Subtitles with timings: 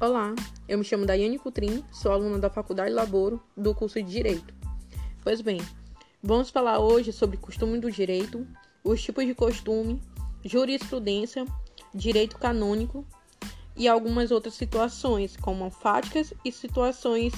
[0.00, 0.34] Olá,
[0.66, 4.54] eu me chamo Daiane Cutrim, sou aluna da Faculdade Laboro do curso de Direito.
[5.22, 5.60] Pois bem,
[6.22, 8.46] vamos falar hoje sobre costume do direito,
[8.82, 10.00] os tipos de costume,
[10.42, 11.44] jurisprudência,
[11.94, 13.04] direito canônico
[13.76, 17.34] e algumas outras situações, como fáticas e situações.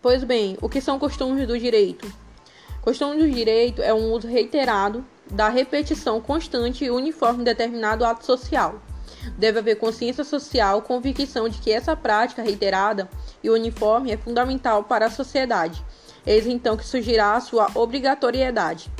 [0.00, 2.06] Pois bem, o que são costumes do direito?
[2.82, 8.24] Costume do direito é um uso reiterado da repetição constante e uniforme de determinado ato
[8.24, 8.80] social
[9.38, 13.08] Deve haver consciência social, convicção de que essa prática reiterada
[13.42, 15.82] e uniforme é fundamental para a sociedade.
[16.26, 18.90] Eis então que surgirá a sua obrigatoriedade.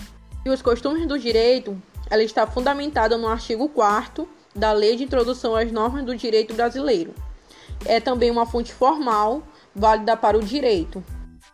[0.46, 1.76] E os costumes do direito,
[2.08, 7.12] ela está fundamentada no artigo 4 da Lei de Introdução às Normas do Direito Brasileiro.
[7.84, 9.42] É também uma fonte formal
[9.74, 11.02] válida para o direito.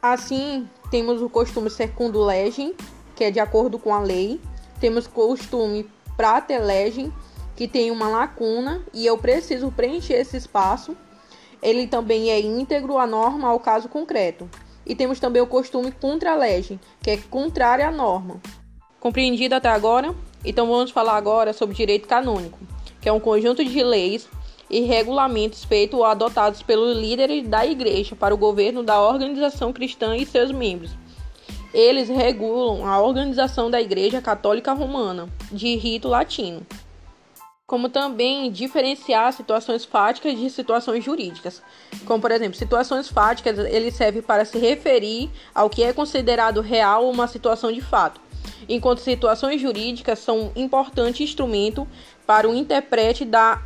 [0.01, 2.75] Assim, temos o costume secundo legem,
[3.17, 4.41] que é de acordo com a lei.
[4.79, 7.13] Temos costume prate legem,
[7.57, 10.97] que tem uma lacuna e eu preciso preencher esse espaço.
[11.63, 14.49] Ele também é íntegro à norma ao caso concreto.
[14.85, 18.41] E temos também o costume contra lege, que é contrário à norma.
[19.01, 20.15] Compreendido até agora?
[20.45, 22.59] Então vamos falar agora sobre direito canônico,
[23.01, 24.29] que é um conjunto de leis
[24.69, 30.17] e regulamentos feitos ou adotados pelos líderes da igreja para o governo da organização cristã
[30.17, 30.91] e seus membros.
[31.73, 36.65] Eles regulam a organização da Igreja Católica Romana, de rito latino
[37.67, 41.63] como também diferenciar situações fáticas de situações jurídicas.
[42.05, 47.09] Como, por exemplo, situações fáticas, ele serve para se referir ao que é considerado real
[47.09, 48.21] uma situação de fato,
[48.69, 51.89] enquanto situações jurídicas são um importante instrumento
[52.27, 53.63] para o intérprete da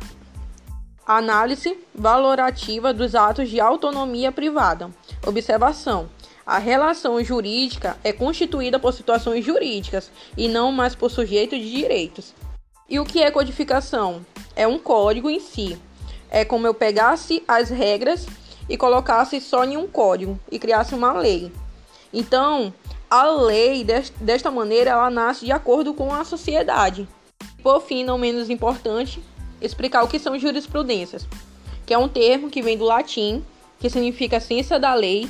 [1.05, 4.89] análise valorativa dos atos de autonomia privada.
[5.27, 6.09] Observação:
[6.45, 12.33] a relação jurídica é constituída por situações jurídicas e não mais por sujeito de direitos.
[12.89, 14.25] E o que é codificação?
[14.55, 15.77] É um código em si.
[16.29, 18.25] É como eu pegasse as regras
[18.67, 21.51] e colocasse só em um código e criasse uma lei.
[22.11, 22.73] Então,
[23.09, 23.85] a lei,
[24.19, 27.07] desta maneira, ela nasce de acordo com a sociedade.
[27.61, 29.21] Por fim, não menos importante,
[29.61, 31.27] explicar o que são jurisprudências,
[31.85, 33.43] que é um termo que vem do latim,
[33.79, 35.29] que significa ciência da lei,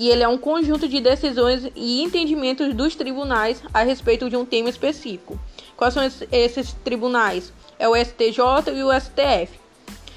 [0.00, 4.46] e ele é um conjunto de decisões e entendimentos dos tribunais a respeito de um
[4.46, 5.38] tema específico.
[5.76, 6.02] Quais são
[6.32, 7.52] esses tribunais?
[7.78, 9.60] É o STJ e o STF.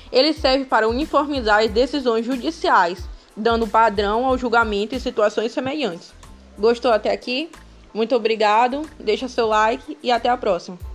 [0.09, 3.03] Ele serve para uniformizar as decisões judiciais,
[3.35, 6.13] dando padrão ao julgamento em situações semelhantes.
[6.57, 7.49] Gostou até aqui?
[7.93, 10.92] Muito obrigado, deixa seu like e até a próxima.